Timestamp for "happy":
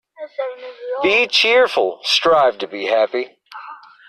2.87-3.37